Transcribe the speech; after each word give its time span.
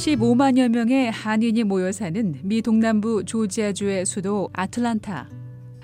15만여 0.00 0.70
명의 0.70 1.10
한인이 1.10 1.62
모여 1.64 1.92
사는 1.92 2.34
미 2.42 2.62
동남부 2.62 3.26
조지아주의 3.26 4.06
수도 4.06 4.48
아틀란타. 4.54 5.28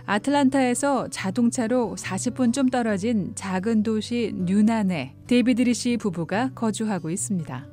아틀란타에서 0.06 1.08
자동차로 1.08 1.96
40분 1.98 2.54
좀 2.54 2.70
떨어진 2.70 3.32
작은 3.34 3.82
도시 3.82 4.32
뉴난에 4.34 5.14
데이비드 5.26 5.60
리 5.60 5.75
씨 5.75 5.98
부부가 5.98 6.50
거주하고 6.54 7.10
있습니다. 7.10 7.66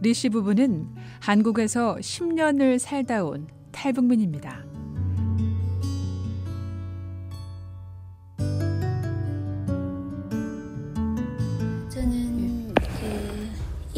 리 0.00 0.12
씨 0.12 0.30
부부는 0.30 0.88
한국에서 1.20 1.94
10년을 2.00 2.80
살다 2.80 3.22
온 3.24 3.46
탈북민입니다. 3.70 4.73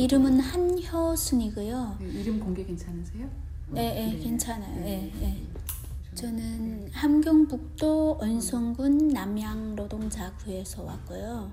이름은 0.07 0.39
한효순이고요. 0.39 1.99
이름 2.01 2.39
공개 2.39 2.65
괜찮으세요? 2.65 3.29
네, 3.71 3.93
네, 3.93 4.19
괜찮아요. 4.21 4.77
네, 4.77 5.11
네. 5.19 5.43
저는 6.15 6.91
함경북도 6.93 8.19
온성군 8.21 9.09
남양 9.09 9.75
노동자구에서 9.75 10.85
왔고요. 10.85 11.51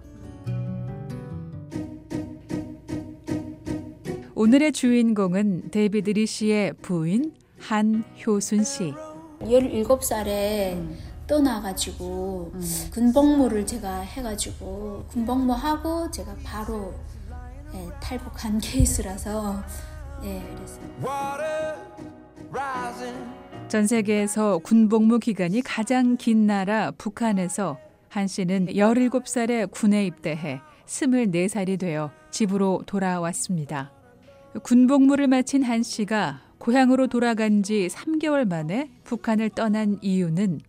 오늘의 4.36 4.72
주인공은 4.72 5.72
데이비드 5.72 6.12
리 6.12 6.30
씨의 6.30 6.74
부인 6.74 7.34
한효순 7.58 8.64
씨. 8.64 8.94
17살에 9.40 10.78
떠나가지고 11.26 12.54
군복무를 12.92 13.66
제가 13.66 14.02
해가지고 14.02 15.06
군복무 15.10 15.54
하고 15.54 16.12
제가 16.12 16.36
바로 16.44 16.94
예, 17.76 17.90
탈북한 18.00 18.60
케이스라서 18.62 19.64
예, 20.24 20.42
그래서 20.56 20.80
전 23.68 23.88
세계에서 23.88 24.60
군복무 24.60 25.20
기간이 25.20 25.62
가장 25.62 26.16
긴 26.18 26.46
나라 26.46 26.92
북한에서 26.92 27.78
한 28.10 28.28
씨는 28.28 28.68
17살에 28.68 29.72
군에 29.72 30.06
입대해 30.06 30.62
24살이 30.86 31.80
되어 31.80 32.12
집으로 32.30 32.84
돌아왔습니다. 32.86 33.92
군복무를 34.62 35.28
마친 35.28 35.64
한 35.64 35.82
씨가 35.82 36.42
고향으로 36.60 37.08
돌아간 37.08 37.64
지 37.64 37.88
3개월 37.92 38.48
만에 38.48 38.92
북한을 39.04 39.50
떠난 39.50 39.98
이유는 40.02 40.62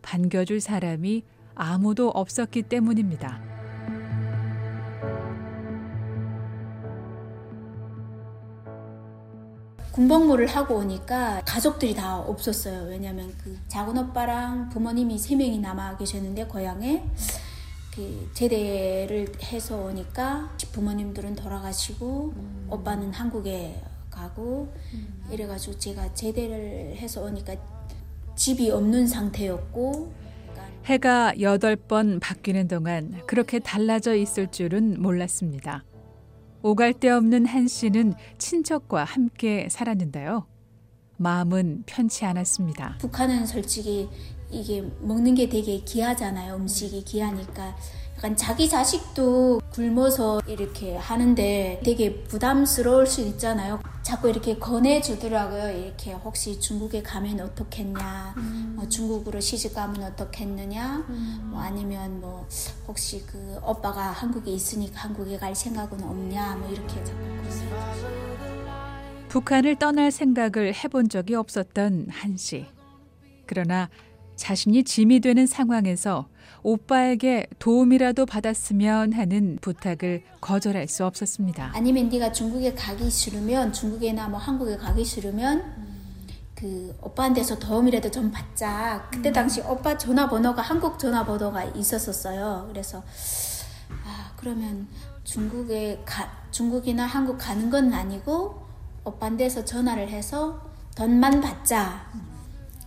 반겨줄 0.00 0.60
사람이 0.60 1.24
아무도 1.54 2.08
없었기 2.08 2.62
때문입니다. 2.62 3.47
군복무를 9.98 10.46
하고 10.46 10.76
오니까 10.76 11.42
가족들이 11.44 11.92
다 11.92 12.18
없었어요. 12.18 12.88
왜냐면 12.88 13.34
그 13.42 13.58
작은 13.66 13.98
오빠랑 13.98 14.68
부모님이 14.68 15.18
세 15.18 15.34
명이 15.34 15.58
남아 15.58 15.96
계셨는데 15.96 16.46
고향에 16.46 17.02
그 17.92 18.30
제대를 18.32 19.26
해서 19.42 19.76
오니까 19.76 20.56
부모님들은 20.70 21.34
돌아가시고 21.34 22.32
음. 22.36 22.68
오빠는 22.70 23.12
한국에 23.12 23.82
가고 24.08 24.72
음. 24.94 25.24
이래가지고 25.32 25.76
제가 25.80 26.14
제대를 26.14 26.94
해서 26.94 27.24
오니까 27.24 27.56
집이 28.36 28.70
없는 28.70 29.08
상태였고 29.08 30.12
해가 30.84 31.40
여덟 31.40 31.74
번 31.74 32.20
바뀌는 32.20 32.68
동안 32.68 33.20
그렇게 33.26 33.58
달라져 33.58 34.14
있을 34.14 34.46
줄은 34.46 35.02
몰랐습니다. 35.02 35.82
오갈 36.62 36.92
데 36.92 37.08
없는 37.10 37.46
한 37.46 37.68
씨는 37.68 38.14
친척과 38.38 39.04
함께 39.04 39.68
살았는데요. 39.70 40.46
마음은 41.16 41.84
편치 41.86 42.24
않았습니다. 42.24 42.96
북한은 43.00 43.46
솔직히 43.46 44.08
이게 44.50 44.82
먹는 45.00 45.34
게 45.34 45.48
되게 45.48 45.78
귀하잖아요. 45.80 46.54
음식이 46.56 47.04
귀하니까 47.04 47.76
약간 48.16 48.36
자기 48.36 48.68
자식도 48.68 49.60
굶어서 49.70 50.40
이렇게 50.48 50.96
하는데 50.96 51.80
되게 51.84 52.24
부담스러울 52.24 53.06
수 53.06 53.20
있잖아요. 53.20 53.80
자꾸 54.02 54.28
이렇게 54.28 54.58
권해주더라고요. 54.58 55.78
이렇게 55.78 56.14
혹시 56.14 56.58
중국에 56.58 57.02
가면 57.02 57.38
어떻겠냐, 57.40 58.34
음. 58.38 58.72
뭐 58.74 58.88
중국으로 58.88 59.38
시집 59.38 59.74
가면 59.74 60.02
어떻겠느냐, 60.02 61.04
음. 61.08 61.48
뭐 61.52 61.60
아니면 61.60 62.20
뭐 62.20 62.48
혹시 62.88 63.24
그 63.24 63.60
오빠가 63.62 64.10
한국에 64.10 64.50
있으니까 64.50 65.02
한국에 65.02 65.36
갈 65.36 65.54
생각은 65.54 66.02
없냐, 66.02 66.56
뭐 66.56 66.68
이렇게 66.70 67.04
자꾸 67.04 67.20
북한을 69.28 69.76
떠날 69.76 70.10
생각을 70.10 70.74
해본 70.74 71.08
적이 71.10 71.34
없었던 71.34 72.08
한 72.10 72.36
씨. 72.36 72.66
그러나 73.46 73.88
자신이 74.38 74.84
짐이 74.84 75.20
되는 75.20 75.46
상황에서 75.46 76.28
오빠에게 76.62 77.48
도움이라도 77.58 78.24
받았으면 78.24 79.12
하는 79.12 79.58
부탁을 79.60 80.22
거절할 80.40 80.88
수 80.88 81.04
없었습니다. 81.04 81.72
아니면 81.74 82.08
네가 82.08 82.32
중국에 82.32 82.72
가기 82.74 83.10
싫으면 83.10 83.72
중국에나 83.72 84.28
뭐 84.28 84.38
한국에 84.38 84.76
가기 84.76 85.04
싫으면 85.04 85.88
그 86.54 86.96
오빠한테서 87.02 87.58
도움이라도 87.58 88.10
좀 88.10 88.30
받자. 88.30 89.08
그때 89.12 89.30
당시 89.30 89.60
오빠 89.60 89.96
전화번호가 89.98 90.62
한국 90.62 90.98
전화번호가 90.98 91.64
있었었어요. 91.64 92.66
그래서 92.70 93.02
아 94.04 94.32
그러면 94.36 94.88
중국에 95.24 96.02
가 96.04 96.30
중국이나 96.50 97.04
한국 97.06 97.38
가는 97.38 97.70
건 97.70 97.92
아니고 97.92 98.66
오빠한테서 99.04 99.64
전화를 99.64 100.08
해서 100.08 100.60
돈만 100.96 101.40
받자. 101.40 102.06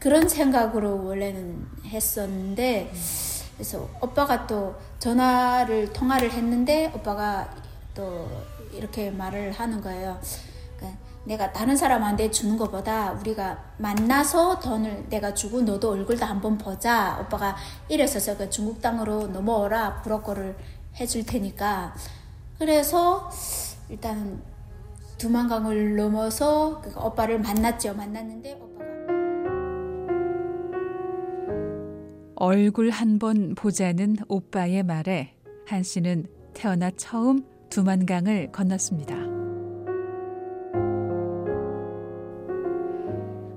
그런 0.01 0.27
생각으로 0.27 1.05
원래는 1.05 1.63
했었는데. 1.85 2.91
그래서 3.53 3.87
오빠가 4.01 4.47
또 4.47 4.75
전화를 4.97 5.93
통화를 5.93 6.31
했는데 6.31 6.91
오빠가 6.95 7.47
또 7.93 8.27
이렇게 8.73 9.11
말을 9.11 9.51
하는 9.51 9.79
거예요. 9.79 10.19
그러니까 10.75 10.99
내가 11.25 11.53
다른 11.53 11.77
사람한테 11.77 12.31
주는 12.31 12.57
것보다 12.57 13.11
우리가 13.11 13.63
만나서 13.77 14.59
돈을 14.59 15.05
내가 15.09 15.35
주고 15.35 15.61
너도 15.61 15.91
얼굴도 15.91 16.25
한번 16.25 16.57
보자. 16.57 17.19
오빠가 17.21 17.55
이랬어서 17.87 18.35
그 18.35 18.49
중국 18.49 18.81
땅으로 18.81 19.27
넘어오라 19.27 20.01
브로커를 20.01 20.57
해줄 20.99 21.23
테니까. 21.23 21.93
그래서 22.57 23.29
일단 23.89 24.41
두만강을 25.19 25.95
넘어서 25.95 26.81
그 26.81 26.99
오빠를 26.99 27.39
만났죠. 27.39 27.93
만났는데 27.93 28.70
얼굴 32.41 32.89
한 32.89 33.19
번 33.19 33.53
보자는 33.53 34.15
오빠의 34.27 34.81
말에 34.81 35.35
한 35.67 35.83
씨는 35.83 36.25
태어나 36.55 36.89
처음 36.89 37.45
두만강을 37.69 38.51
건넜습니다. 38.51 39.15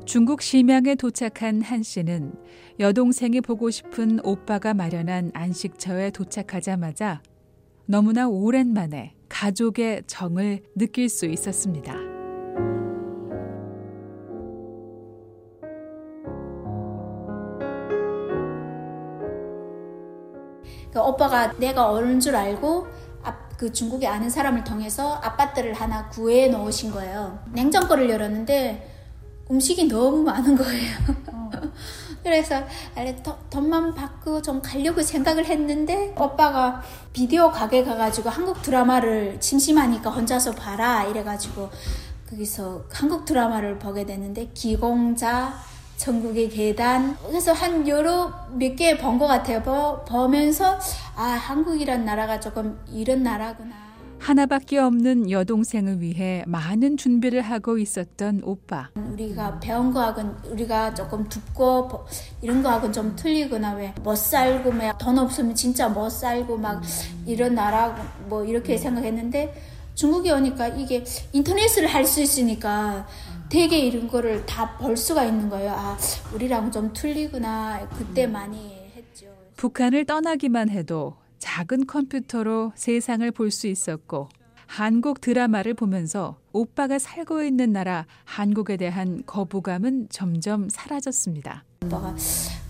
중국 0.04 0.42
심양에 0.42 0.96
도착한 0.96 1.62
한 1.62 1.82
씨는 1.82 2.34
여동생이 2.78 3.40
보고 3.40 3.70
싶은 3.70 4.20
오빠가 4.22 4.74
마련한 4.74 5.30
안식처에 5.32 6.10
도착하자마자 6.10 7.22
너무나 7.86 8.28
오랜만에 8.28 9.14
가족의 9.30 10.02
정을 10.06 10.60
느낄 10.76 11.08
수 11.08 11.24
있었습니다. 11.24 12.13
그 21.04 21.08
오빠가 21.08 21.52
내가 21.58 21.90
어른 21.90 22.18
줄 22.18 22.34
알고 22.34 23.04
그 23.58 23.72
중국에 23.72 24.06
아는 24.06 24.28
사람을 24.28 24.64
통해서 24.64 25.14
아파트를 25.22 25.74
하나 25.74 26.08
구해 26.08 26.48
놓으신 26.48 26.90
거예요. 26.90 27.38
냉장고를 27.52 28.10
열었는데 28.10 28.90
음식이 29.50 29.86
너무 29.86 30.22
많은 30.22 30.56
거예요. 30.56 30.96
어. 31.28 31.50
그래서 32.24 32.62
원래 32.96 33.14
돈만 33.50 33.94
받고 33.94 34.42
좀 34.42 34.60
가려고 34.60 35.02
생각을 35.02 35.44
했는데 35.44 36.14
오빠가 36.18 36.82
비디오 37.12 37.50
가게 37.50 37.84
가가지고 37.84 38.30
한국 38.30 38.62
드라마를 38.62 39.36
심심하니까 39.40 40.10
혼자서 40.10 40.52
봐라 40.52 41.04
이래가지고 41.04 41.70
거기서 42.30 42.84
한국 42.90 43.24
드라마를 43.26 43.78
보게 43.78 44.04
됐는데 44.04 44.50
기공자 44.54 45.54
전국의 46.08 46.50
계단 46.50 47.16
그래서 47.26 47.52
한 47.54 47.88
여러 47.88 48.30
몇개본것 48.52 49.26
같아요. 49.26 49.62
보, 49.62 50.04
보면서 50.04 50.78
아 51.16 51.22
한국이란 51.22 52.04
나라가 52.04 52.38
조금 52.38 52.78
이런 52.92 53.22
나라구나. 53.22 53.74
하나밖에 54.18 54.78
없는 54.78 55.30
여동생을 55.30 56.02
위해 56.02 56.44
많은 56.46 56.98
준비를 56.98 57.40
하고 57.40 57.78
있었던 57.78 58.42
오빠. 58.44 58.90
우리가 58.94 59.58
배운 59.60 59.92
거하고는 59.94 60.34
우리가 60.50 60.92
조금 60.92 61.26
듣고 61.28 62.04
이런 62.42 62.62
거하고는 62.62 62.92
좀 62.92 63.16
틀리거나 63.16 63.72
왜 63.74 63.94
못 64.02 64.16
살고 64.16 64.72
막 64.72 64.98
돈 64.98 65.18
없으면 65.18 65.54
진짜 65.54 65.88
못 65.88 66.10
살고 66.10 66.58
막 66.58 66.82
이런 67.26 67.54
나라 67.54 67.94
뭐 68.28 68.44
이렇게 68.44 68.76
생각했는데 68.76 69.54
중국에 69.94 70.32
오니까 70.32 70.68
이게 70.68 71.02
인터넷을 71.32 71.86
할 71.86 72.04
수 72.04 72.20
있으니까 72.20 73.06
되게 73.54 73.78
이런 73.78 74.08
거를 74.08 74.44
다 74.46 74.76
볼 74.78 74.96
수가 74.96 75.24
있는 75.24 75.48
거예요. 75.48 75.70
아, 75.70 75.96
우리랑 76.34 76.72
좀 76.72 76.92
틀리구나. 76.92 77.88
그때 77.90 78.26
많이 78.26 78.90
했죠. 78.96 79.26
북한을 79.56 80.06
떠나기만 80.06 80.70
해도 80.70 81.14
작은 81.38 81.86
컴퓨터로 81.86 82.72
세상을 82.74 83.30
볼 83.30 83.52
수 83.52 83.68
있었고 83.68 84.28
한국 84.66 85.20
드라마를 85.20 85.74
보면서 85.74 86.36
오빠가 86.52 86.98
살고 86.98 87.44
있는 87.44 87.72
나라 87.72 88.06
한국에 88.24 88.76
대한 88.76 89.22
거부감은 89.24 90.08
점점 90.10 90.68
사라졌습니다. 90.68 91.62
오빠가 91.84 92.12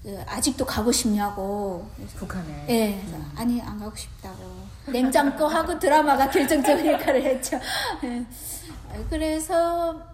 그 0.03 0.23
아직도 0.27 0.67
가고 0.67 0.93
싶냐고. 0.93 1.89
북한에. 2.17 2.67
예, 2.69 3.01
그래서 3.01 3.25
아니 3.37 3.59
안 3.63 3.79
가고 3.79 3.97
싶다고. 3.97 4.37
냉장고 4.93 5.47
하고 5.47 5.79
드라마가 5.79 6.29
결정적인 6.31 6.85
역할을 6.85 7.23
했죠. 7.23 7.59
예. 8.05 8.27
그래서 9.09 10.14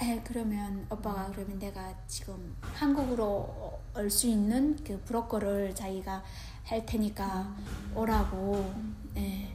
에 0.00 0.20
그러면 0.24 0.86
오빠가 0.90 1.30
그러면 1.32 1.58
내가 1.58 1.94
지금 2.06 2.56
한국으로 2.62 3.80
올 3.96 4.10
수 4.10 4.26
있는 4.26 4.76
그 4.84 4.98
브로커를 5.04 5.74
자기가 5.74 6.22
할 6.64 6.86
테니까 6.86 7.54
오라고. 7.94 8.72
예. 9.16 9.54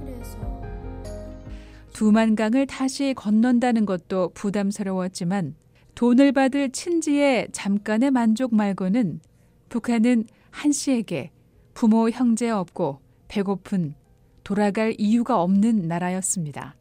그래서 0.00 0.62
두만강을 1.92 2.66
다시 2.66 3.14
건넌다는 3.14 3.86
것도 3.86 4.30
부담스러웠지만 4.34 5.54
돈을 5.94 6.32
받을 6.32 6.70
친지의 6.70 7.48
잠깐의 7.52 8.10
만족 8.10 8.54
말고는 8.54 9.20
북한은 9.68 10.24
한 10.50 10.72
씨에게 10.72 11.30
부모 11.74 12.08
형제 12.10 12.50
없고 12.50 13.00
배고픈 13.28 13.94
돌아갈 14.42 14.94
이유가 14.98 15.40
없는 15.42 15.82
나라였습니다. 15.88 16.74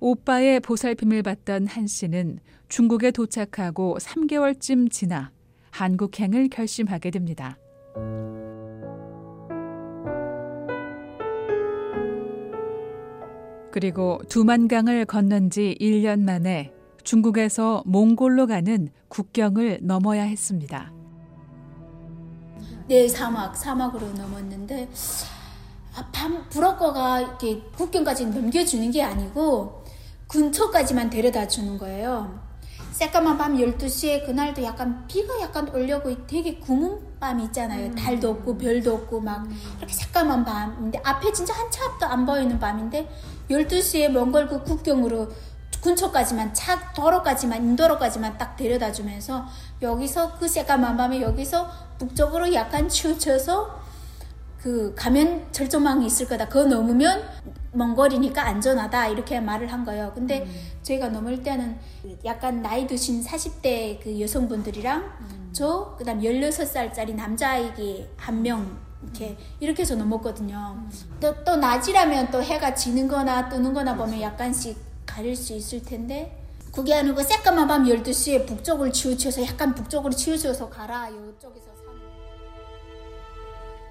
오빠의 0.00 0.60
보살핌을 0.60 1.22
받던 1.22 1.66
한 1.66 1.86
씨는 1.86 2.38
중국에 2.68 3.10
도착하고 3.10 3.96
3개월쯤 3.98 4.90
지나 4.90 5.30
한국행을 5.70 6.48
결심하게 6.48 7.10
됩니다. 7.10 7.58
그리고 13.70 14.20
두만강을 14.30 15.04
건넌 15.04 15.50
지 15.50 15.76
1년 15.78 16.20
만에 16.20 16.72
중국에서 17.04 17.82
몽골로 17.86 18.46
가는 18.46 18.88
국경을 19.08 19.80
넘어야 19.82 20.22
했습니다. 20.22 20.92
네, 22.88 23.06
사막, 23.06 23.56
사막으로 23.56 24.12
넘었는데, 24.12 24.88
아, 25.94 26.08
밤, 26.12 26.48
브로커가 26.48 27.20
이렇게 27.20 27.60
국경까지 27.76 28.26
넘겨주는 28.26 28.90
게 28.90 29.02
아니고, 29.02 29.84
근처까지만 30.28 31.10
데려다 31.10 31.46
주는 31.46 31.78
거예요. 31.78 32.46
새까만 32.92 33.36
밤 33.36 33.56
12시에 33.56 34.24
그날도 34.24 34.62
약간 34.62 35.06
비가 35.06 35.38
약간 35.40 35.68
올려고 35.68 36.26
되게 36.26 36.58
구문 36.58 36.98
밤 37.20 37.38
있잖아요. 37.40 37.94
달도 37.94 38.30
없고 38.30 38.56
별도 38.56 38.94
없고 38.94 39.20
막 39.20 39.46
이렇게 39.78 39.92
새까만 39.92 40.44
밤인데 40.44 41.00
앞에 41.04 41.32
진짜 41.32 41.52
한치 41.54 41.78
앞도 41.82 42.06
안 42.06 42.24
보이는 42.24 42.58
밤인데 42.58 43.08
12시에 43.50 44.08
몽골 44.08 44.48
그 44.48 44.62
국경으로 44.62 45.28
근처까지만 45.82 46.52
차 46.54 46.92
도로까지만 46.92 47.62
인도로까지만 47.62 48.38
딱 48.38 48.56
데려다 48.56 48.90
주면서 48.90 49.46
여기서 49.82 50.38
그 50.38 50.48
새까만 50.48 50.96
밤에 50.96 51.20
여기서 51.20 51.70
북쪽으로 51.98 52.52
약간 52.54 52.88
치우쳐서 52.88 53.85
그 54.60 54.94
가면 54.96 55.46
절조망이 55.52 56.06
있을 56.06 56.26
거다. 56.26 56.48
그거 56.48 56.64
넘으면 56.64 57.22
먼 57.72 57.94
거리니까 57.94 58.46
안전하다. 58.46 59.08
이렇게 59.08 59.40
말을 59.40 59.72
한 59.72 59.84
거예요. 59.84 60.12
근데 60.14 60.42
음. 60.42 60.54
저희가 60.82 61.08
넘을 61.08 61.42
때는 61.42 61.78
약간 62.24 62.62
나이 62.62 62.86
드신 62.86 63.22
40대 63.22 64.00
그 64.02 64.20
여성분들이랑 64.20 65.02
음. 65.20 65.50
저, 65.52 65.94
그 65.96 66.04
다음 66.04 66.20
16살짜리 66.20 67.14
남자아기 67.14 68.08
한 68.16 68.42
명, 68.42 68.78
이렇게, 69.02 69.36
이렇게 69.60 69.82
해서 69.82 69.94
넘었거든요. 69.94 70.76
음. 70.76 70.90
또, 71.20 71.44
또 71.44 71.56
낮이라면 71.56 72.30
또 72.30 72.42
해가 72.42 72.74
지는 72.74 73.08
거나 73.08 73.48
뜨는 73.48 73.72
거나 73.72 73.96
보면 73.96 74.20
약간씩 74.20 74.76
가릴 75.06 75.36
수 75.36 75.52
있을 75.52 75.82
텐데, 75.82 76.42
그게 76.72 76.94
아니고 76.94 77.22
새까만 77.22 77.68
밤 77.68 77.84
12시에 77.84 78.46
북쪽을 78.46 78.92
치우쳐서 78.92 79.42
약간 79.46 79.74
북쪽으로 79.74 80.12
치우쳐서 80.12 80.68
가라. 80.68 81.08
이쪽에서 81.08 81.75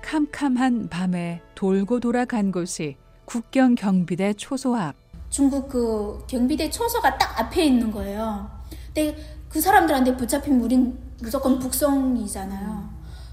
캄캄한 0.05 0.89
밤에 0.89 1.41
돌고 1.55 1.99
돌아 1.99 2.25
간 2.25 2.51
곳이 2.51 2.95
국경 3.25 3.73
경비대 3.73 4.33
초소 4.35 4.75
앞. 4.75 4.93
중국 5.31 5.67
그 5.67 6.23
경비대 6.27 6.69
초소가 6.69 7.17
딱 7.17 7.39
앞에 7.39 7.65
있는 7.65 7.91
거예요. 7.91 8.47
근데 8.93 9.17
그 9.49 9.59
사람들한테 9.59 10.15
붙잡히면 10.15 10.61
우린 10.61 10.99
무조건 11.19 11.57
북송이잖아요. 11.57 12.87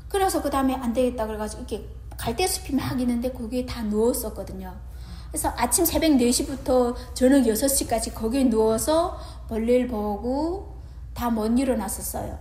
그래서 0.09 0.41
그 0.41 0.49
다음에 0.49 0.75
안 0.75 0.95
되겠다 0.95 1.27
그래가지고 1.27 1.61
이렇게 1.61 1.87
갈대숲이 2.17 2.75
막 2.75 2.99
있는데 3.01 3.31
거기에 3.31 3.67
다 3.67 3.83
누웠었거든요. 3.83 4.75
그래서 5.31 5.53
아침 5.59 5.85
새벽 5.85 6.13
4시부터 6.13 6.95
저녁 7.15 7.43
6시까지 7.45 8.15
거기에 8.15 8.45
누워서 8.45 9.19
볼일 9.49 9.89
보고 9.89 10.73
다 11.13 11.29
못 11.29 11.47
일어났었어요. 11.59 12.39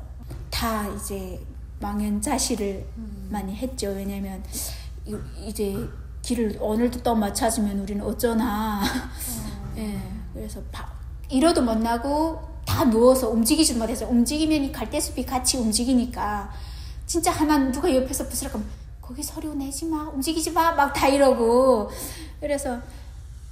다 0.50 0.88
이제 0.88 1.38
망연자실을 1.82 2.86
음. 2.98 3.28
많이 3.32 3.56
했죠. 3.56 3.88
왜냐면 3.90 4.44
이제 5.46 5.76
길을 6.22 6.58
오늘도 6.62 7.02
또 7.04 7.16
못 7.16 7.34
찾으면 7.34 7.80
우리는 7.80 8.04
어쩌나. 8.06 8.82
어. 8.84 9.74
예. 9.78 10.00
그래서 10.34 10.62
바, 10.72 10.88
이러도 11.30 11.62
못 11.62 11.78
나고 11.78 12.40
다 12.66 12.86
누워서 12.86 13.30
움직이지 13.30 13.74
못해서 13.76 14.08
움직이면 14.08 14.72
갈대숲이 14.72 15.26
같이 15.26 15.58
움직이니까 15.58 16.52
진짜 17.06 17.32
하나 17.32 17.58
누가 17.72 17.94
옆에서 17.94 18.28
부스럭 18.30 18.54
하면 18.54 18.66
거기 19.02 19.22
소리 19.24 19.48
내지 19.50 19.86
마 19.86 20.08
움직이지 20.10 20.52
마 20.52 20.72
막 20.76 20.94
다 20.94 21.08
이러고 21.08 21.90
그래서 22.40 22.80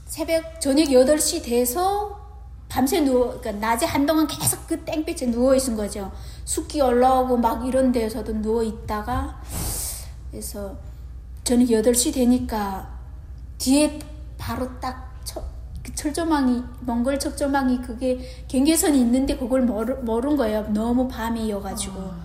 새벽 0.05 0.61
저녁 0.61 0.85
8시 0.85 1.43
돼서 1.43 2.17
밤새 2.69 3.01
누워, 3.01 3.39
그러니까 3.39 3.51
낮에 3.53 3.85
한동안 3.87 4.27
계속 4.27 4.67
그 4.67 4.79
땡볕에 4.85 5.31
누워 5.31 5.55
있은 5.55 5.75
거죠. 5.75 6.11
숲기 6.49 6.81
올라오고 6.81 7.37
막 7.37 7.67
이런 7.67 7.91
데서도 7.91 8.41
누워 8.41 8.63
있다가, 8.63 9.39
그래서 10.31 10.75
저는 11.43 11.67
8시 11.67 12.11
되니까 12.11 12.89
뒤에 13.59 13.99
바로 14.35 14.67
딱 14.79 15.21
철, 15.23 15.43
그 15.83 15.93
철조망이, 15.93 16.63
몽골 16.79 17.19
철조망이 17.19 17.83
그게 17.83 18.19
경계선이 18.47 18.99
있는데 18.99 19.37
그걸 19.37 19.61
모르, 19.61 19.93
모른 20.01 20.35
거예요. 20.35 20.63
너무 20.69 21.07
밤이어 21.07 21.61
가지고. 21.61 21.99
어, 21.99 22.15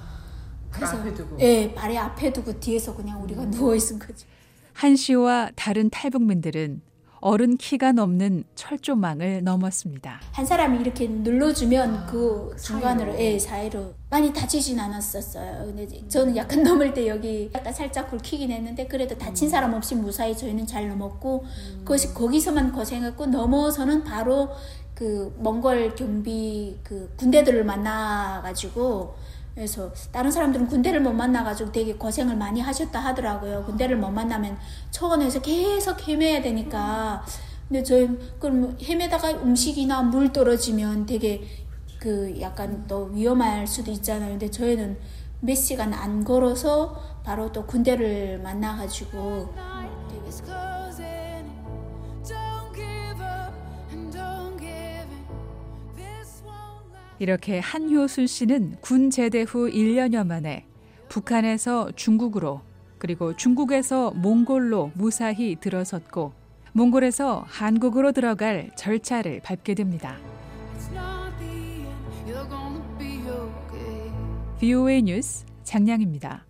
그래서, 0.71 0.97
앞에 0.97 1.13
두고. 1.13 1.39
예, 1.41 1.75
발에 1.75 1.99
앞에 1.99 2.33
두고 2.33 2.59
뒤에서 2.59 2.97
그냥 2.97 3.23
우리가 3.23 3.43
음. 3.43 3.51
누워 3.51 3.75
있은 3.75 3.99
거죠. 3.99 4.27
한 4.73 4.97
씨와 4.97 5.51
다른 5.55 5.91
탈북민들은 5.91 6.81
어른 7.25 7.57
키가 7.57 7.93
넘는 7.93 8.45
철조망을 8.55 9.45
넘었습니다. 9.45 10.21
한 10.33 10.45
사람이 10.45 10.79
이렇게 10.79 11.09
눌러주면 11.09 11.95
아, 11.95 12.05
그 12.07 12.55
중간으로. 12.63 13.19
예, 13.19 13.39
사이로 13.39 13.95
많이 14.11 14.31
다치진 14.31 14.79
않았었어요. 14.79 15.65
근데 15.65 15.89
저는 16.07 16.37
약간 16.37 16.61
넘을 16.63 16.93
때 16.93 17.09
여기 17.09 17.51
약간 17.55 17.73
살짝 17.73 18.11
굴키긴 18.11 18.51
했는데 18.51 18.87
그래도 18.87 19.17
다친 19.17 19.49
사람 19.49 19.73
없이 19.73 19.95
무사히 19.95 20.37
저희는 20.37 20.67
잘 20.67 20.87
넘었고 20.87 21.45
음. 21.45 21.79
그것이 21.79 22.13
거기서만 22.13 22.73
고생했고 22.73 23.25
넘어서는 23.25 24.05
바로 24.05 24.51
그 24.95 25.35
몽골 25.39 25.95
경비 25.95 26.79
그 26.83 27.11
군대들을 27.17 27.65
만나가지고 27.65 29.15
그래서 29.55 29.93
다른 30.11 30.31
사람들은 30.31 30.67
군대를 30.67 31.01
못 31.01 31.13
만나가지고 31.13 31.71
되게 31.71 31.95
고생을 31.95 32.37
많이 32.37 32.61
하셨다 32.61 32.99
하더라고요. 32.99 33.65
군대를 33.65 33.97
못 33.97 34.11
만나면 34.11 34.59
초원에서 34.91 35.41
계속 35.41 36.07
헤매야 36.09 36.43
되니까. 36.43 37.25
근데 37.69 37.83
저희 37.83 38.09
그럼 38.41 38.77
헤매다가 38.83 39.31
음식이나 39.43 40.03
물 40.03 40.33
떨어지면 40.33 41.07
되게 41.07 41.45
그 41.99 42.37
약간 42.41 42.85
또 42.89 43.05
위험할 43.13 43.67
수도 43.67 43.91
있잖아요. 43.93 44.31
근데 44.31 44.51
저희는 44.51 44.99
몇 45.41 45.55
시간 45.55 45.95
안 45.95 46.25
걸어서 46.25 47.01
바로 47.23 47.53
또 47.53 47.65
군대를 47.65 48.41
만나가지고 48.43 49.55
이렇게 57.19 57.59
한효순 57.59 58.27
씨는 58.27 58.77
군 58.81 59.11
제대 59.11 59.43
후 59.43 59.71
1년여 59.71 60.27
만에 60.27 60.67
북한에서 61.09 61.93
중국으로 61.93 62.61
그리고 62.99 63.37
중국에서 63.37 64.11
몽골로 64.13 64.93
무사히 64.95 65.57
들어섰고 65.57 66.33
몽골에서 66.73 67.45
한국으로 67.47 68.13
들어갈 68.13 68.71
절차를 68.77 69.41
밟게 69.45 69.75
됩니다. 69.75 70.17
VOA 74.59 75.03
뉴스 75.03 75.45
장량입니다. 75.63 76.43